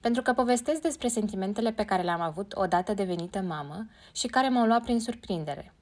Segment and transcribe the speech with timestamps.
[0.00, 4.66] pentru că povestesc despre sentimentele pe care le-am avut odată devenită mamă și care m-au
[4.66, 5.74] luat prin surprindere.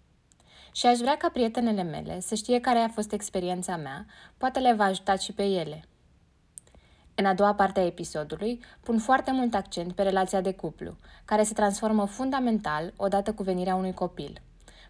[0.72, 4.72] Și aș vrea ca prietenele mele să știe care a fost experiența mea, poate le
[4.72, 5.84] va ajuta și pe ele.
[7.14, 11.42] În a doua parte a episodului, pun foarte mult accent pe relația de cuplu, care
[11.42, 14.40] se transformă fundamental odată cu venirea unui copil–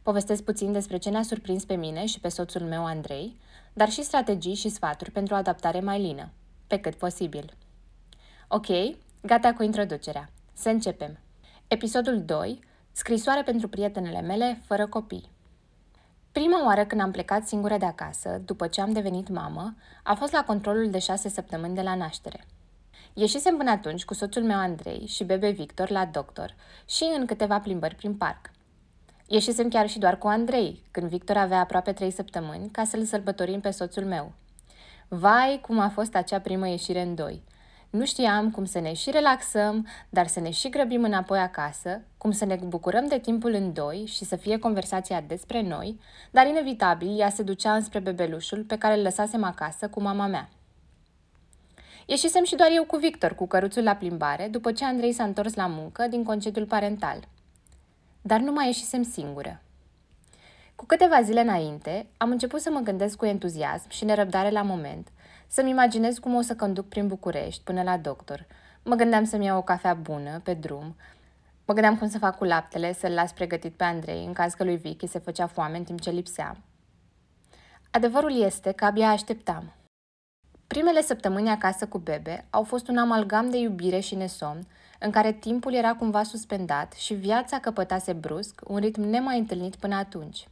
[0.08, 3.36] Povestesc puțin despre ce ne-a surprins pe mine și pe soțul meu Andrei,
[3.72, 6.30] dar și strategii și sfaturi pentru o adaptare mai lină,
[6.66, 7.56] pe cât posibil.
[8.48, 8.66] Ok,
[9.22, 10.30] gata cu introducerea.
[10.52, 11.18] Să începem.
[11.68, 12.60] Episodul 2.
[12.92, 15.30] Scrisoare pentru prietenele mele fără copii.
[16.32, 20.32] Prima oară când am plecat singură de acasă, după ce am devenit mamă, a fost
[20.32, 22.44] la controlul de șase săptămâni de la naștere.
[23.12, 26.54] Ieșisem până atunci cu soțul meu Andrei și bebe Victor la doctor
[26.88, 28.50] și în câteva plimbări prin parc.
[29.26, 33.60] Ieșisem chiar și doar cu Andrei, când Victor avea aproape trei săptămâni, ca să-l sărbătorim
[33.60, 34.32] pe soțul meu.
[35.08, 37.42] Vai, cum a fost acea primă ieșire în doi!
[37.90, 42.30] Nu știam cum să ne și relaxăm, dar să ne și grăbim înapoi acasă, cum
[42.30, 47.18] să ne bucurăm de timpul în doi și să fie conversația despre noi, dar inevitabil
[47.18, 50.48] ea se ducea înspre bebelușul pe care îl lăsasem acasă cu mama mea.
[52.06, 55.54] Ieșisem și doar eu cu Victor cu căruțul la plimbare, după ce Andrei s-a întors
[55.54, 57.18] la muncă din concediul parental–
[58.28, 59.60] dar nu mai ieșisem singură.
[60.74, 65.08] Cu câteva zile înainte, am început să mă gândesc cu entuziasm și nerăbdare la moment,
[65.48, 68.46] să-mi imaginez cum o să conduc prin București până la doctor.
[68.82, 70.96] Mă gândeam să-mi iau o cafea bună, pe drum.
[71.64, 74.64] Mă gândeam cum să fac cu laptele, să-l las pregătit pe Andrei, în caz că
[74.64, 76.56] lui Vicky se făcea foame în timp ce lipsea.
[77.90, 79.72] Adevărul este că abia așteptam.
[80.66, 84.66] Primele săptămâni acasă cu bebe au fost un amalgam de iubire și nesomn,
[84.98, 89.94] în care timpul era cumva suspendat și viața căpătase brusc un ritm nemai întâlnit până
[89.94, 90.48] atunci.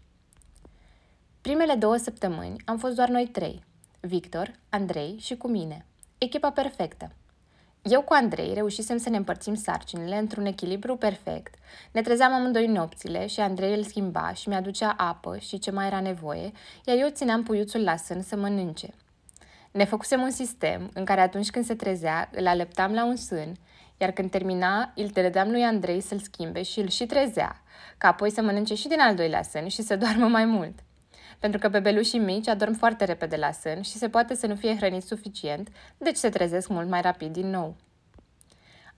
[1.41, 3.65] Primele două săptămâni am fost doar noi trei,
[4.07, 5.87] Victor, Andrei și cu mine.
[6.19, 7.13] Echipa perfectă.
[7.83, 11.55] Eu cu Andrei reușisem să ne împărțim sarcinile într-un echilibru perfect.
[11.93, 16.01] Ne trezeam amândoi nopțile și Andrei îl schimba și mi-aducea apă și ce mai era
[16.01, 16.53] nevoie,
[16.85, 18.95] iar eu țineam puiuțul la sân să mănânce.
[19.71, 23.57] Ne făcusem un sistem în care atunci când se trezea, îl aleptam la un sân
[23.97, 27.63] iar când termina, îl dădeam lui Andrei să-l schimbe și îl și trezea,
[27.99, 30.79] ca apoi să mănânce și din al doilea sân și să doarmă mai mult.
[31.39, 34.77] Pentru că bebelușii mici adorm foarte repede la sân și se poate să nu fie
[34.77, 37.77] hrăniți suficient, deci se trezesc mult mai rapid din nou.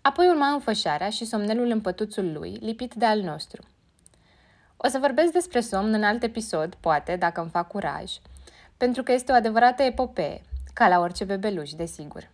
[0.00, 3.62] Apoi urma înfășarea și somnelul în pătuțul lui, lipit de al nostru.
[4.76, 8.12] O să vorbesc despre somn în alt episod, poate, dacă îmi fac curaj,
[8.76, 10.42] pentru că este o adevărată epopee,
[10.74, 12.30] ca la orice bebeluș, desigur.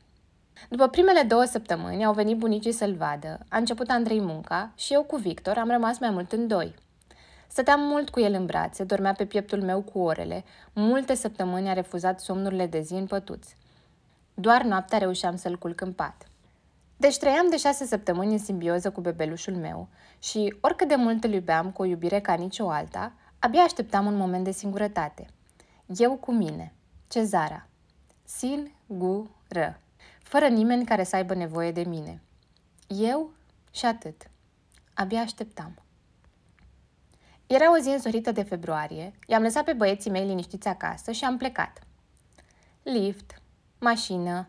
[0.68, 5.02] După primele două săptămâni au venit bunicii să-l vadă, a început Andrei munca și eu
[5.02, 6.74] cu Victor am rămas mai mult în doi.
[7.54, 11.72] Stăteam mult cu el în brațe, dormea pe pieptul meu cu orele, multe săptămâni a
[11.72, 13.48] refuzat somnurile de zi în pătuț.
[14.34, 16.26] Doar noaptea reușeam să-l culc în pat.
[16.96, 19.88] Deci trăiam de șase săptămâni în simbioză cu bebelușul meu
[20.18, 24.16] și, oricât de mult îl iubeam cu o iubire ca nicio alta, abia așteptam un
[24.16, 25.26] moment de singurătate.
[25.86, 26.72] Eu cu mine,
[27.08, 27.66] Cezara.
[28.24, 29.78] Sin, gu, ră
[30.22, 32.20] fără nimeni care să aibă nevoie de mine.
[32.86, 33.30] Eu
[33.70, 34.22] și atât.
[34.94, 35.83] Abia așteptam.
[37.46, 41.36] Era o zi însorită de februarie, i-am lăsat pe băieții mei liniștiți acasă și am
[41.36, 41.78] plecat.
[42.82, 43.42] Lift,
[43.78, 44.48] mașină,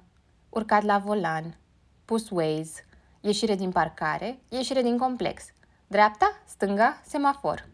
[0.49, 1.57] urcat la volan,
[2.05, 2.85] pus Waze,
[3.21, 5.43] ieșire din parcare, ieșire din complex,
[5.87, 7.67] dreapta, stânga, semafor.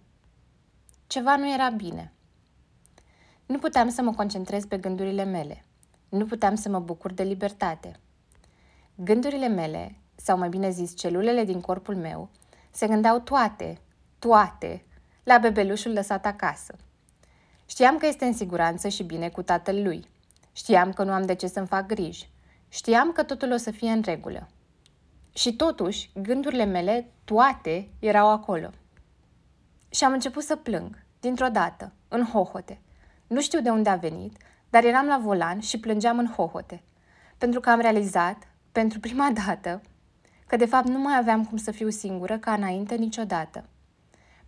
[1.07, 2.13] Ceva nu era bine.
[3.45, 5.65] Nu puteam să mă concentrez pe gândurile mele–
[6.11, 7.99] nu puteam să mă bucur de libertate.
[8.95, 12.29] Gândurile mele, sau mai bine zis celulele din corpul meu,
[12.71, 13.81] se gândeau toate,
[14.19, 14.85] toate,
[15.23, 16.75] la bebelușul lăsat acasă.
[17.65, 20.09] Știam că este în siguranță și bine cu tatăl lui.
[20.51, 22.29] Știam că nu am de ce să-mi fac griji.
[22.69, 24.47] Știam că totul o să fie în regulă.
[25.33, 28.69] Și totuși, gândurile mele, toate, erau acolo.
[29.89, 32.79] Și am început să plâng, dintr-o dată, în hohote.
[33.27, 34.37] Nu știu de unde a venit,
[34.69, 36.83] dar eram la volan și plângeam în hohote.
[37.37, 39.81] Pentru că am realizat, pentru prima dată,
[40.47, 43.65] că de fapt nu mai aveam cum să fiu singură ca înainte niciodată.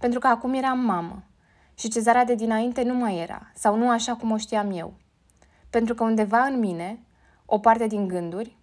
[0.04, 1.24] Pentru că acum eram mamă
[1.74, 4.94] și cezarea de dinainte nu mai era, sau nu așa cum o știam eu.
[5.70, 7.00] Pentru că undeva în mine,
[7.46, 8.58] o parte din gânduri,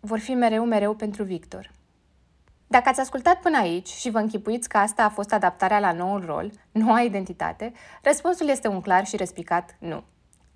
[0.00, 1.70] vor fi mereu, mereu pentru Victor.
[2.66, 6.24] Dacă ați ascultat până aici și vă închipuiți că asta a fost adaptarea la noul
[6.24, 10.02] rol, noua identitate, răspunsul este un clar și răspicat nu.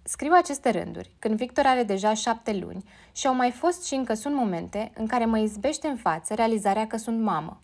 [0.02, 4.14] Scriu aceste rânduri când Victor are deja șapte luni și au mai fost și încă
[4.14, 7.60] sunt momente în care mă izbește în față realizarea că sunt mamă.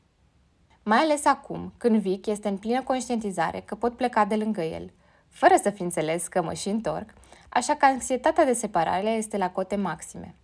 [0.88, 4.93] Mai ales acum, când Vic este în plină conștientizare că pot pleca de lângă el,
[5.29, 7.14] fără să fi înțeles că mă și întorc,
[7.49, 10.35] așa că anxietatea de separare este la cote maxime.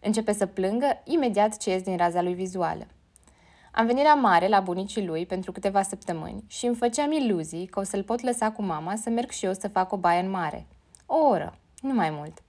[0.00, 2.86] Începe să plângă imediat ce ies din raza lui vizuală.
[3.72, 7.80] Am venit la mare, la bunicii lui, pentru câteva săptămâni și îmi făceam iluzii că
[7.80, 10.30] o să-l pot lăsa cu mama să merg și eu să fac o baie în
[10.30, 10.66] mare.
[11.06, 12.42] O oră, nu mai mult.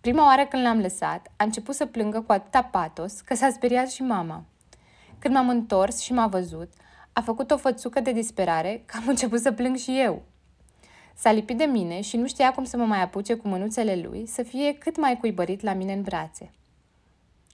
[0.00, 3.90] Prima oară când l-am lăsat, a început să plângă cu atâta patos că s-a speriat
[3.90, 4.44] și mama.
[5.20, 6.72] Când m-am întors și m-a văzut,
[7.12, 10.22] a făcut o fățucă de disperare că am început să plâng și eu.
[11.14, 14.26] S-a lipit de mine și nu știa cum să mă mai apuce cu mânuțele lui
[14.26, 16.50] să fie cât mai cuibărit la mine în brațe.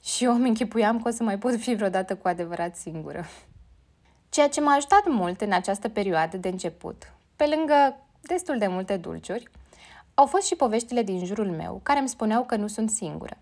[0.03, 3.25] Și eu îmi închipuiam că o să mai pot fi vreodată cu adevărat singură.
[4.29, 8.97] Ceea ce m-a ajutat mult în această perioadă de început, pe lângă destul de multe
[8.97, 9.51] dulciuri,
[10.15, 13.39] au fost și poveștile din jurul meu care îmi spuneau că nu sunt singură,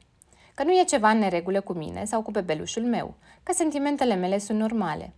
[0.55, 4.39] că nu e ceva în neregulă cu mine sau cu bebelușul meu, că sentimentele mele
[4.39, 5.13] sunt normale.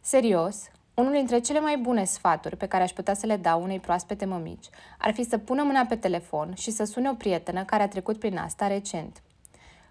[0.00, 3.80] Serios, unul dintre cele mai bune sfaturi pe care aș putea să le dau unei
[3.80, 7.82] proaspete mămici ar fi să pună mâna pe telefon și să sune o prietenă care
[7.82, 9.22] a trecut prin asta recent.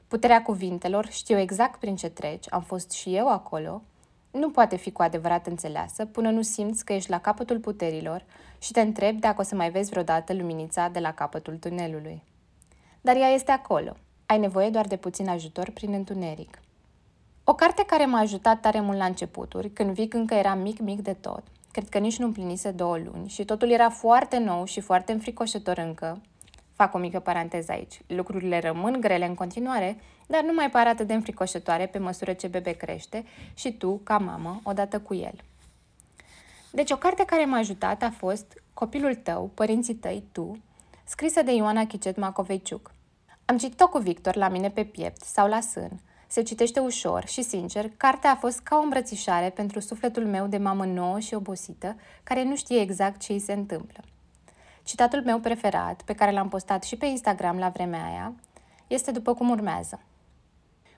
[0.07, 3.81] Puterea cuvintelor, știu exact prin ce treci, am fost și eu acolo,
[4.31, 8.25] nu poate fi cu adevărat înțeleasă până nu simți că ești la capătul puterilor
[8.59, 12.23] și te întrebi dacă o să mai vezi vreodată luminița de la capătul tunelului.
[13.01, 13.95] Dar ea este acolo.
[14.25, 16.59] Ai nevoie doar de puțin ajutor prin întuneric.
[17.43, 21.13] O carte care m-a ajutat tare mult la începuturi, când Vic încă era mic-mic de
[21.13, 25.11] tot, cred că nici nu împlinise două luni și totul era foarte nou și foarte
[25.11, 26.21] înfricoșător încă,
[26.75, 28.01] Fac o mică paranteză aici.
[28.07, 32.47] Lucrurile rămân grele în continuare, dar nu mai par atât de înfricoșătoare pe măsură ce
[32.47, 35.33] bebe crește și tu, ca mamă, odată cu el.
[36.71, 40.57] Deci o carte care m-a ajutat a fost Copilul tău, părinții tăi, tu,
[41.03, 42.92] scrisă de Ioana Chicet Macoveciuc.
[43.53, 46.01] Am citit-o cu Victor la mine pe piept sau la sân.
[46.27, 50.57] Se citește ușor și, sincer, cartea a fost ca o îmbrățișare pentru sufletul meu de
[50.57, 54.03] mamă nouă și obosită, care nu știe exact ce îi se întâmplă.
[54.83, 58.33] Citatul meu preferat, pe care l-am postat și pe Instagram la vremea aia,
[58.87, 59.99] este după cum urmează.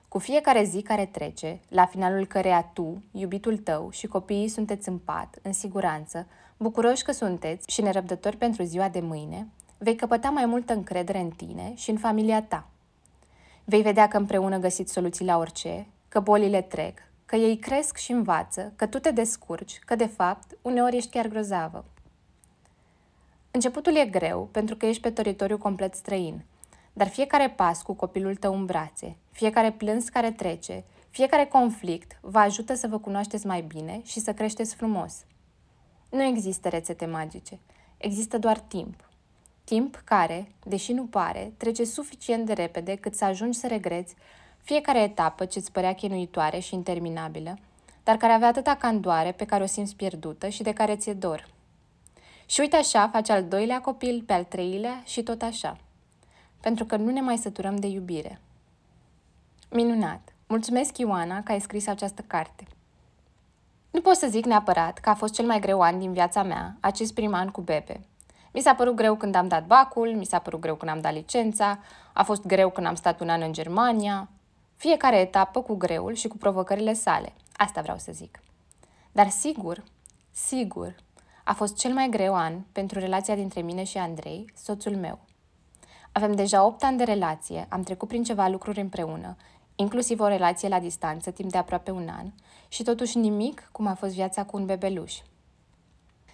[0.08, 4.98] Cu fiecare zi care trece, la finalul căreia tu, iubitul tău și copiii sunteți în
[4.98, 6.26] pat, în siguranță,
[6.56, 9.46] bucuroși că sunteți și nerăbdători pentru ziua de mâine,
[9.78, 12.66] vei căpăta mai multă încredere în tine și în familia ta.
[13.64, 18.12] Vei vedea că împreună găsiți soluții la orice, că bolile trec, că ei cresc și
[18.12, 21.84] învață, că tu te descurci, că de fapt uneori ești chiar grozavă.
[23.50, 26.44] Începutul e greu pentru că ești pe teritoriu complet străin,
[26.92, 32.38] dar fiecare pas cu copilul tău în brațe, fiecare plâns care trece, fiecare conflict vă
[32.38, 35.24] ajută să vă cunoașteți mai bine și să creșteți frumos.
[36.10, 37.58] Nu există rețete magice,
[37.96, 39.05] există doar timp.
[39.66, 44.14] Timp care, deși nu pare, trece suficient de repede cât să ajungi să regreți
[44.62, 47.58] fiecare etapă ce îți părea chinuitoare și interminabilă,
[48.04, 51.48] dar care avea atâta candoare pe care o simți pierdută și de care ți-e dor.
[52.46, 55.76] Și uite așa, face al doilea copil, pe al treilea și tot așa.
[56.60, 58.40] Pentru că nu ne mai săturăm de iubire.
[59.70, 60.32] Minunat!
[60.46, 62.64] Mulțumesc, Ioana, că ai scris această carte.
[63.90, 66.76] Nu pot să zic neapărat că a fost cel mai greu an din viața mea,
[66.80, 68.00] acest prim an cu bebe.
[68.56, 71.12] Mi s-a părut greu când am dat bacul, mi s-a părut greu când am dat
[71.12, 71.78] licența,
[72.12, 74.28] a fost greu când am stat un an în Germania.
[74.76, 77.32] Fiecare etapă cu greul și cu provocările sale.
[77.56, 78.40] Asta vreau să zic.
[79.12, 79.84] Dar sigur,
[80.30, 80.94] sigur,
[81.44, 85.18] a fost cel mai greu an pentru relația dintre mine și Andrei, soțul meu.
[86.12, 89.36] Avem deja 8 ani de relație, am trecut prin ceva lucruri împreună,
[89.74, 92.26] inclusiv o relație la distanță timp de aproape un an,
[92.68, 95.14] și totuși nimic cum a fost viața cu un bebeluș.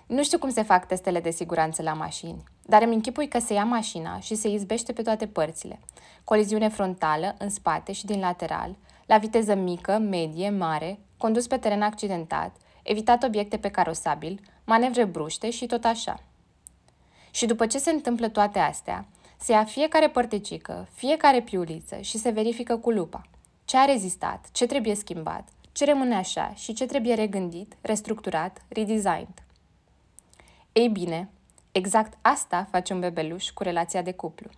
[0.07, 3.53] Nu știu cum se fac testele de siguranță la mașini, dar îmi închipui că se
[3.53, 5.81] ia mașina și se izbește pe toate părțile.
[6.25, 11.83] Coliziune frontală, în spate și din lateral, la viteză mică, medie, mare, condus pe teren
[11.83, 16.23] accidentat, evitat obiecte pe carosabil, manevre bruște și tot așa.
[17.31, 19.07] Și după ce se întâmplă toate astea,
[19.39, 23.23] se ia fiecare părtecică, fiecare piuliță și se verifică cu lupa.
[23.65, 29.42] ce a rezistat, ce trebuie schimbat, ce rămâne așa și ce trebuie regândit, restructurat, redesigned.
[30.73, 31.31] Ei bine,
[31.73, 34.51] exact asta face un bebeluș cu relația de cuplu.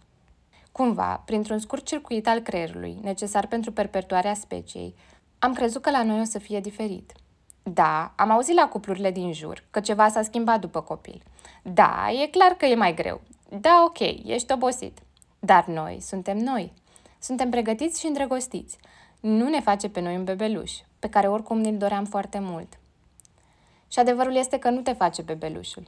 [0.72, 4.94] Cumva, printr-un scurt circuit al creierului, necesar pentru perpetuarea speciei,
[5.38, 7.12] am crezut că la noi o să fie diferit.
[7.62, 11.22] Da, am auzit la cuplurile din jur că ceva s-a schimbat după copil.
[11.62, 13.20] Da, e clar că e mai greu.
[13.60, 14.98] Da, ok, ești obosit.
[15.38, 16.72] Dar noi suntem noi.
[17.18, 18.78] Suntem pregătiți și îndrăgostiți.
[19.20, 22.78] Nu ne face pe noi un bebeluș, pe care oricum ne-l doream foarte mult.
[23.88, 25.82] Și adevărul este că nu te face bebelușul.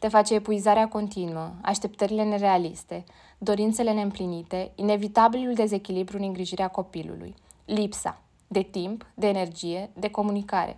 [0.00, 3.04] Te face epuizarea continuă, așteptările nerealiste,
[3.38, 10.76] dorințele neîmplinite, inevitabilul dezechilibru în îngrijirea copilului, lipsa de timp, de energie, de comunicare.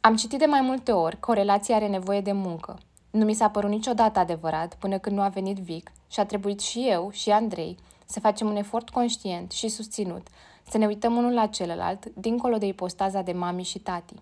[0.00, 2.78] Am citit de mai multe ori că o relație are nevoie de muncă.
[3.10, 6.60] Nu mi s-a părut niciodată adevărat până când nu a venit Vic și a trebuit
[6.60, 10.26] și eu și Andrei să facem un efort conștient și susținut,
[10.68, 14.14] să ne uităm unul la celălalt, dincolo de ipostaza de mami și tati.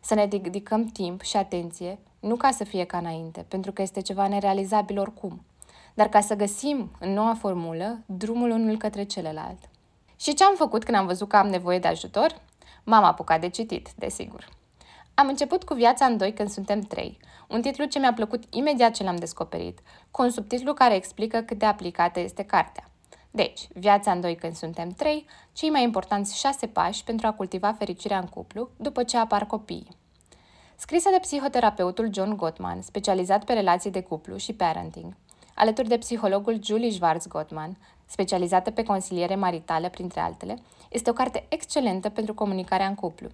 [0.00, 4.00] Să ne dedicăm timp și atenție, nu ca să fie ca înainte, pentru că este
[4.00, 5.44] ceva nerealizabil oricum,
[5.94, 9.58] dar ca să găsim în noua formulă drumul unul către celălalt.
[10.16, 12.40] Și ce am făcut când am văzut că am nevoie de ajutor?
[12.84, 14.48] M-am apucat de citit, desigur.
[15.14, 17.18] Am început cu Viața în doi când suntem trei,
[17.48, 19.78] un titlu ce mi-a plăcut imediat ce l-am descoperit,
[20.10, 22.90] cu un subtitlu care explică cât de aplicată este cartea.
[23.30, 27.72] Deci, Viața în doi când suntem trei, cei mai importanți șase pași pentru a cultiva
[27.72, 29.96] fericirea în cuplu după ce apar copiii.
[30.78, 35.16] Scrisă de psihoterapeutul John Gottman, specializat pe relații de cuplu și parenting,
[35.54, 40.58] alături de psihologul Julie Schwartz Gottman, specializată pe consiliere maritală, printre altele,
[40.90, 43.28] este o carte excelentă pentru comunicarea în cuplu.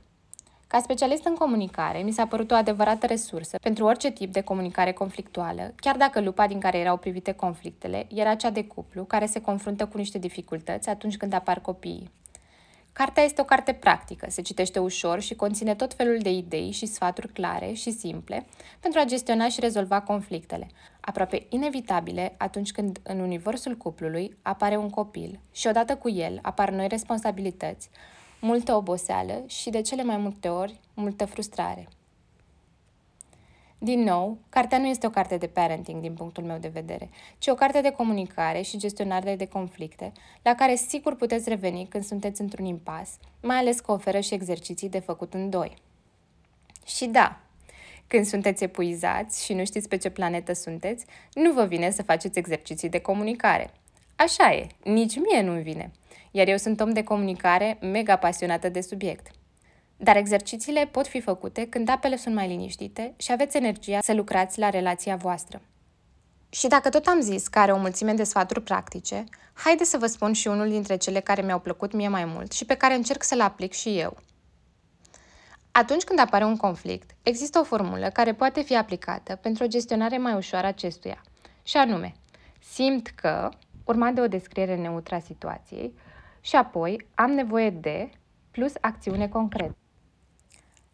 [0.66, 4.92] Ca specialist în comunicare, mi s-a părut o adevărată resursă pentru orice tip de comunicare
[4.92, 9.40] conflictuală, chiar dacă lupa din care erau privite conflictele era cea de cuplu, care se
[9.40, 12.10] confruntă cu niște dificultăți atunci când apar copiii.
[12.92, 16.86] Cartea este o carte practică, se citește ușor și conține tot felul de idei și
[16.86, 18.46] sfaturi clare și simple
[18.80, 20.66] pentru a gestiona și rezolva conflictele,
[21.00, 26.70] aproape inevitabile atunci când în universul cuplului apare un copil și odată cu el apar
[26.70, 27.90] noi responsabilități,
[28.40, 31.88] multă oboseală și de cele mai multe ori multă frustrare.
[33.84, 37.46] Din nou, cartea nu este o carte de parenting din punctul meu de vedere, ci
[37.46, 40.12] o carte de comunicare și gestionare de conflicte,
[40.42, 44.88] la care sigur puteți reveni când sunteți într-un impas, mai ales că oferă și exerciții
[44.88, 45.74] de făcut în doi.
[46.86, 47.40] Și da,
[48.06, 52.38] când sunteți epuizați și nu știți pe ce planetă sunteți, nu vă vine să faceți
[52.38, 53.70] exerciții de comunicare.
[54.16, 55.90] Așa e, nici mie nu-mi vine.
[56.30, 59.30] Iar eu sunt om de comunicare mega pasionată de subiect.
[60.04, 64.58] Dar exercițiile pot fi făcute când apele sunt mai liniștite și aveți energia să lucrați
[64.58, 65.60] la relația voastră.
[66.48, 70.06] Și dacă tot am zis că are o mulțime de sfaturi practice, haide să vă
[70.06, 73.22] spun și unul dintre cele care mi-au plăcut mie mai mult și pe care încerc
[73.22, 74.16] să-l aplic și eu.
[75.72, 80.18] Atunci când apare un conflict, există o formulă care poate fi aplicată pentru o gestionare
[80.18, 81.22] mai ușoară acestuia,
[81.62, 82.14] și anume,
[82.72, 83.48] simt că,
[83.84, 85.94] urmat de o descriere neutră a situației,
[86.40, 88.10] și apoi am nevoie de
[88.50, 89.76] plus acțiune concretă.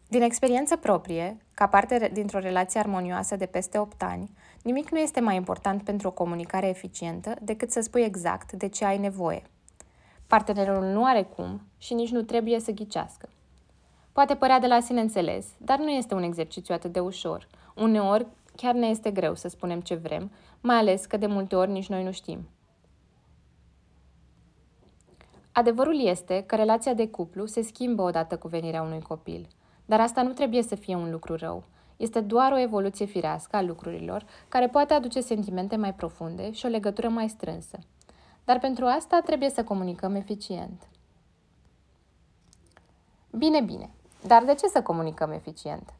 [0.09, 4.31] Din experiență proprie, ca parte dintr-o relație armonioasă de peste 8 ani,
[4.63, 8.85] nimic nu este mai important pentru o comunicare eficientă decât să spui exact de ce
[8.85, 9.43] ai nevoie.
[10.27, 13.29] Partenerul nu are cum și nici nu trebuie să ghicească.
[14.11, 17.47] Poate părea de la sine înțeles, dar nu este un exercițiu atât de ușor.
[17.75, 21.71] Uneori chiar ne este greu să spunem ce vrem, mai ales că de multe ori
[21.71, 22.49] nici noi nu știm.
[25.51, 29.47] Adevărul este că relația de cuplu se schimbă odată cu venirea unui copil–
[29.89, 31.63] dar asta nu trebuie să fie un lucru rău.
[31.97, 36.69] Este doar o evoluție firească a lucrurilor care poate aduce sentimente mai profunde și o
[36.69, 37.79] legătură mai strânsă.
[38.43, 40.87] Dar pentru asta trebuie să comunicăm eficient.
[43.31, 43.89] Bine, bine.
[44.27, 45.93] Dar de ce să comunicăm eficient?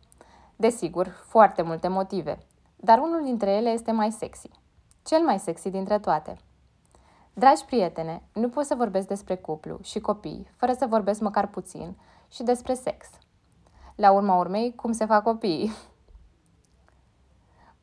[0.55, 2.38] Desigur, foarte multe motive,
[2.75, 4.50] dar unul dintre ele este mai sexy.
[5.03, 6.38] Cel mai sexy dintre toate.
[7.34, 11.96] Dragi prietene, nu pot să vorbesc despre cuplu și copii fără să vorbesc măcar puțin
[12.31, 13.10] și despre sex
[14.00, 15.72] la urma urmei, cum se fac copiii.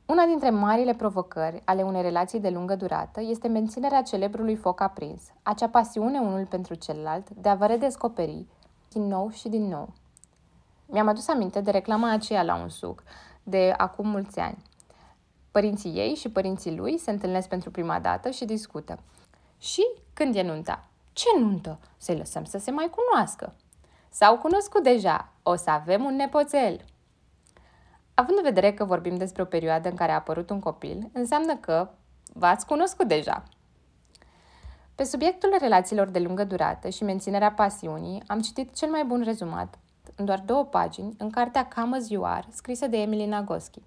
[0.07, 5.23] Una dintre marile provocări ale unei relații de lungă durată este menținerea celebrului foc aprins,
[5.43, 8.47] acea pasiune unul pentru celălalt de a vă redescoperi
[8.89, 9.93] din nou și din nou.
[10.87, 13.03] Mi-am adus aminte de reclama aceea la un suc,
[13.43, 14.63] de acum mulți ani.
[15.51, 18.99] Părinții ei și părinții lui se întâlnesc pentru prima dată și discută.
[19.59, 19.83] Și
[20.13, 20.85] când e nunta?
[21.13, 21.79] Ce nuntă?
[21.97, 23.53] Să-i lăsăm să se mai cunoască.
[24.19, 26.85] S-au cunoscut deja, o să avem un nepoțel.
[28.15, 31.57] Având în vedere că vorbim despre o perioadă în care a apărut un copil, înseamnă
[31.57, 31.89] că
[32.33, 33.43] v-ați cunoscut deja.
[34.95, 39.79] Pe subiectul relațiilor de lungă durată și menținerea pasiunii, am citit cel mai bun rezumat,
[40.17, 43.83] în doar două pagini, în cartea Come As You Are, scrisă de Emily Nagoski.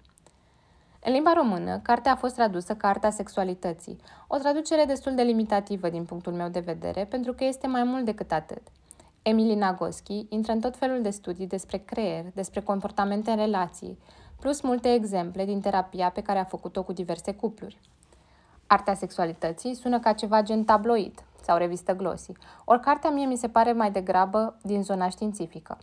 [1.04, 3.96] În limba română, cartea a fost tradusă ca Arta Sexualității,
[4.26, 8.04] o traducere destul de limitativă din punctul meu de vedere, pentru că este mai mult
[8.04, 8.62] decât atât.
[9.22, 13.98] Emily Nagoski intră în tot felul de studii despre creier, despre comportamente în relații,
[14.38, 17.80] plus multe exemple din terapia pe care a făcut-o cu diverse cupluri.
[18.66, 22.32] Artea sexualității sună ca ceva gen tabloid sau revistă glossy,
[22.64, 25.78] ori cartea mie mi se pare mai degrabă din zona științifică.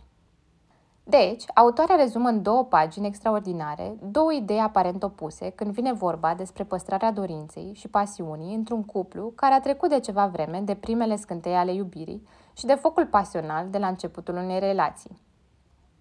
[1.04, 6.64] Deci, autoarea rezumă în două pagini extraordinare două idei aparent opuse când vine vorba despre
[6.64, 11.54] păstrarea dorinței și pasiunii într-un cuplu care a trecut de ceva vreme de primele scântei
[11.54, 12.26] ale iubirii
[12.58, 15.20] și de focul pasional de la începutul unei relații.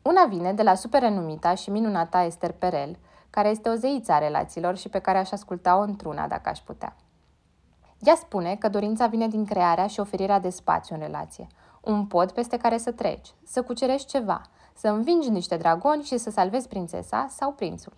[0.02, 2.98] Una vine de la superrenumita și minunata Esther Perel,
[3.30, 6.96] care este o zeiță a relațiilor și pe care aș asculta-o într-una dacă aș putea.
[8.00, 11.48] Ea spune că dorința vine din crearea și oferirea de spațiu în relație,
[11.82, 14.42] un pod peste care să treci, să cucerești ceva,
[14.74, 17.94] să învingi niște dragoni și să salvezi prințesa sau prințul.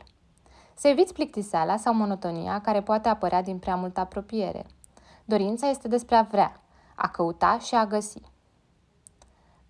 [0.73, 4.65] Să eviți plictiseala sau monotonia care poate apărea din prea multă apropiere.
[5.25, 6.61] Dorința este despre a vrea,
[6.95, 8.21] a căuta și a găsi.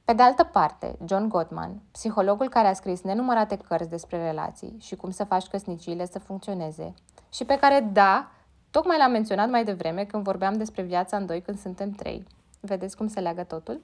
[0.09, 4.95] Pe de altă parte, John Gottman, psihologul care a scris nenumărate cărți despre relații și
[4.95, 6.93] cum să faci căsniciile să funcționeze,
[7.33, 8.31] și pe care, da,
[8.71, 12.27] tocmai l-am menționat mai devreme când vorbeam despre viața în doi când suntem trei.
[12.59, 13.81] Vedeți cum se leagă totul?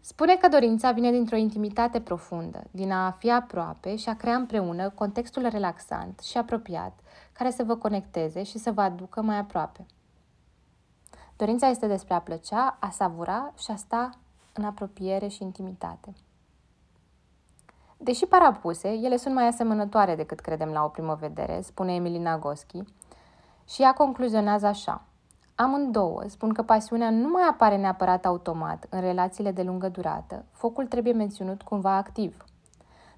[0.00, 4.90] Spune că dorința vine dintr-o intimitate profundă, din a fi aproape și a crea împreună
[4.90, 6.98] contextul relaxant și apropiat
[7.32, 9.86] care să vă conecteze și să vă aducă mai aproape.
[11.36, 14.10] Dorința este despre a plăcea, a savura și a sta
[14.52, 16.12] în apropiere și intimitate.
[17.96, 22.82] Deși parapuse, ele sunt mai asemănătoare decât credem la o primă vedere, spune Emilina Goschi,
[23.68, 25.02] și ea concluzionează așa.
[25.54, 30.86] Amândouă spun că pasiunea nu mai apare neapărat automat în relațiile de lungă durată, focul
[30.86, 32.44] trebuie menținut cumva activ.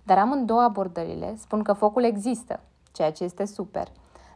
[0.03, 2.61] Dar amândouă abordările spun că focul există,
[2.92, 3.88] ceea ce este super,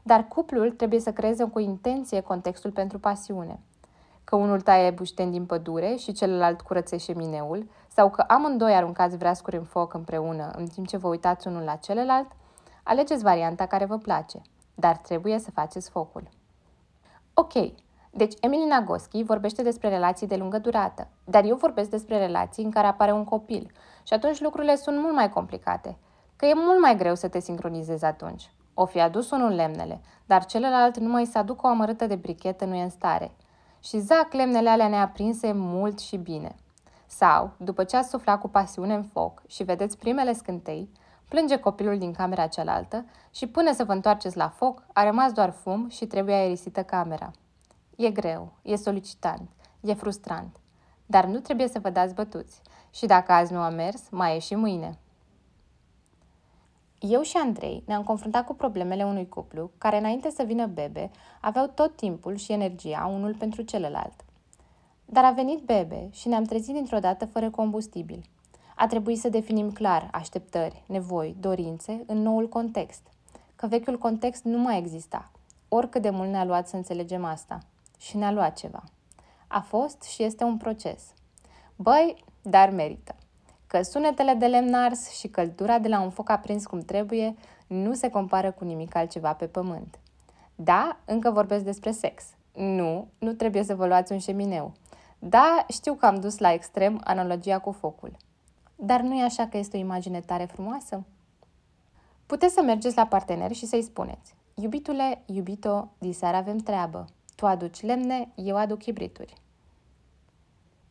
[0.02, 3.60] dar cuplul trebuie să creeze cu intenție contextul pentru pasiune–
[4.26, 9.56] că unul taie bușteni din pădure și celălalt curățe șemineul, sau că amândoi aruncați vreascuri
[9.56, 12.26] în foc împreună în timp ce vă uitați unul la celălalt,
[12.82, 14.42] alegeți varianta care vă place,
[14.74, 16.28] dar trebuie să faceți focul.
[17.34, 17.52] Ok,
[18.10, 22.70] deci Emily Nagoski vorbește despre relații de lungă durată, dar eu vorbesc despre relații în
[22.70, 25.96] care apare un copil și atunci lucrurile sunt mult mai complicate,
[26.36, 28.50] că e mult mai greu să te sincronizezi atunci.
[28.74, 32.74] O fi adus unul lemnele, dar celălalt numai să aducă o amărâtă de brichetă nu
[32.74, 33.30] e în stare–
[33.86, 36.54] și zac lemnele alea neaprinse mult și bine.
[37.06, 40.90] Sau, după ce ați suflat cu pasiune în foc și vedeți primele scântei,
[41.28, 45.50] plânge copilul din camera cealaltă și până să vă întoarceți la foc, a rămas doar
[45.50, 47.30] fum și trebuie aerisită camera.
[47.96, 49.48] E greu, e solicitant,
[49.80, 50.56] e frustrant,
[51.06, 54.38] dar nu trebuie să vă dați bătuți și dacă azi nu a mers, mai e
[54.38, 54.98] și mâine.
[57.00, 61.66] Eu și Andrei ne-am confruntat cu problemele unui cuplu care, înainte să vină bebe, aveau
[61.66, 64.24] tot timpul și energia unul pentru celălalt.
[65.04, 68.24] Dar a venit bebe și ne-am trezit dintr-o dată fără combustibil.
[68.76, 73.02] A trebuit să definim clar așteptări, nevoi, dorințe în noul context.
[73.56, 75.30] Că vechiul context nu mai exista.
[75.68, 77.58] Oricât de mult ne-a luat să înțelegem asta.
[77.98, 78.84] Și ne-a luat ceva.
[79.46, 81.02] A fost și este un proces.
[81.76, 83.14] Băi, dar merită
[83.76, 87.34] că sunetele de lemn ars și căldura de la un foc aprins cum trebuie
[87.66, 89.98] nu se compară cu nimic altceva pe pământ.
[90.54, 92.24] Da, încă vorbesc despre sex.
[92.54, 94.72] Nu, nu trebuie să vă luați un șemineu.
[95.18, 98.16] Da, știu că am dus la extrem analogia cu focul.
[98.76, 101.04] Dar nu e așa că este o imagine tare frumoasă?
[102.26, 107.04] Puteți să mergeți la partener și să-i spuneți Iubitule, iubito, diseară avem treabă.
[107.34, 109.34] Tu aduci lemne, eu aduc hibrituri.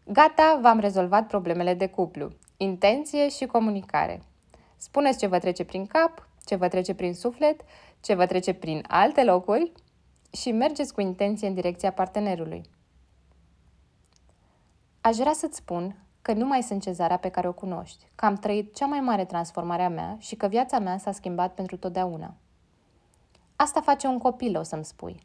[0.04, 2.32] Gata, v-am rezolvat problemele de cuplu.
[2.58, 4.22] Intenție și comunicare.
[4.78, 7.62] Spuneți ce vă trece prin cap, ce vă trece prin suflet,
[8.02, 9.72] ce vă trece prin alte locuri
[10.32, 12.62] și mergeți cu intenție în direcția partenerului.
[15.02, 18.36] Aș vrea să-ți spun că nu mai sunt cezarea pe care o cunoști, că am
[18.36, 22.36] trăit cea mai mare transformare a mea și că viața mea s-a schimbat pentru totdeauna.
[23.56, 25.20] Asta face un copil, o să-mi spui.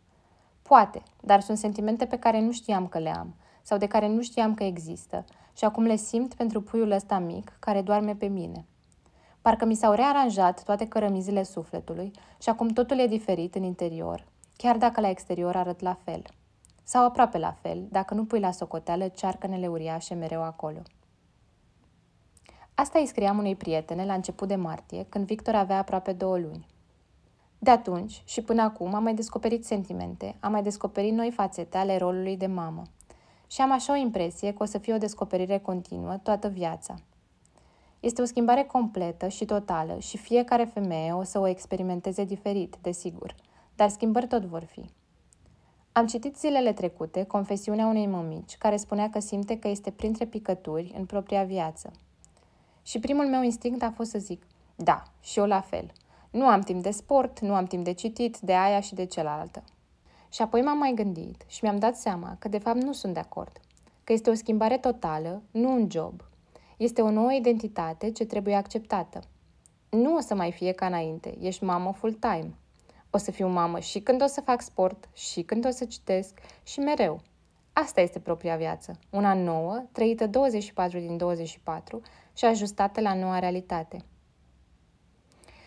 [0.63, 3.35] Poate, dar sunt sentimente pe care nu știam că le am
[3.71, 5.25] sau de care nu știam că există
[5.57, 8.67] și acum le simt pentru puiul ăsta mic care doarme pe mine.
[9.43, 12.11] Parcă mi s-au rearanjat toate cărămizile sufletului
[12.43, 16.23] și acum totul e diferit în interior, chiar dacă la exterior arăt la fel.
[16.83, 20.83] Sau aproape la fel, dacă nu pui la socoteală cearcănele uriașe mereu acolo.
[22.75, 26.67] Asta îi scriam unei prietene la început de martie, când Victor avea aproape două luni.
[27.59, 31.97] De atunci și până acum am mai descoperit sentimente, am mai descoperit noi fațete ale
[31.97, 32.83] rolului de mamă–
[33.51, 36.95] Și am așa o impresie că o să fie o descoperire continuă toată viața.
[38.01, 43.35] Este o schimbare completă și totală și fiecare femeie o să o experimenteze diferit, desigur,
[43.77, 44.91] dar schimbări tot vor fi.
[45.93, 50.93] Am citit zilele trecute confesiunea unei mămici care spunea că simte că este printre picături
[50.97, 51.91] în propria viață.
[52.83, 55.93] Și primul meu instinct a fost să zic, da, și eu la fel.
[56.31, 59.63] Nu am timp de sport, nu am timp de citit, de aia și de cealaltă.
[60.31, 63.21] Și apoi m-am mai gândit și mi-am dat seama că de fapt nu sunt de
[63.21, 63.61] acord.
[64.05, 66.23] Că este o schimbare totală, nu un job.
[66.77, 69.21] Este o nouă identitate ce trebuie acceptată.
[69.91, 72.55] Nu o să mai fie ca înainte, ești mamă full-time.
[73.11, 76.39] O să fiu mamă și când o să fac sport, și când o să citesc,
[76.63, 77.21] și mereu.
[77.73, 82.01] Asta este propria viață, una nouă, trăită 24 din 24
[82.37, 84.05] și ajustată la noua realitate.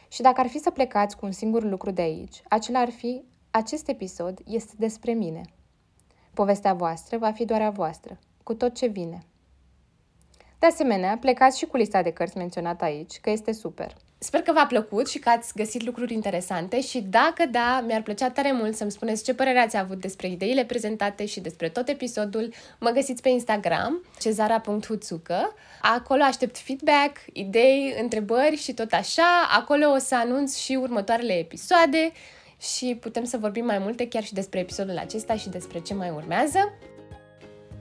[0.08, 3.23] Și dacă ar fi să plecați cu un singur lucru de aici, acela ar fi,
[3.56, 5.42] acest episod este despre mine.
[6.34, 9.24] Povestea voastră va fi doar a voastră, cu tot ce vine.
[10.60, 13.96] De asemenea, plecați și cu lista de cărți menționată aici, că este super.
[14.18, 18.30] Sper că v-a plăcut și că ați găsit lucruri interesante și dacă da, mi-ar plăcea
[18.30, 22.54] tare mult să-mi spuneți ce părere ați avut despre ideile prezentate și despre tot episodul.
[22.80, 25.54] Mă găsiți pe Instagram, cezara.huțucă.
[25.82, 29.48] Acolo aștept feedback, idei, întrebări și tot așa.
[29.58, 32.12] Acolo o să anunț și următoarele episoade
[32.63, 36.10] și putem să vorbim mai multe chiar și despre episodul acesta și despre ce mai
[36.10, 36.60] urmează.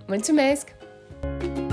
[0.07, 0.68] Mulțumesc!
[1.21, 1.72] thank you